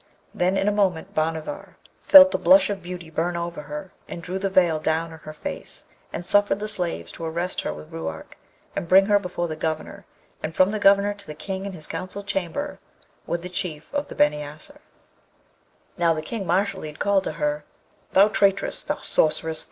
[0.33, 4.39] Then in a moment Bhanavar felt the blush of beauty burn over her, and drew
[4.39, 8.35] the veil down on her face, and suffered the slaves to arrest her with Ruark,
[8.75, 10.07] and bring her before the Governor,
[10.41, 12.79] and from the Governor to the King in his council chamber,
[13.27, 14.81] with the Chief of the Beni Asser.
[15.99, 17.63] Now, the King Mashalleed called to her,
[18.13, 18.81] 'Thou traitress!
[18.81, 19.59] thou sorceress!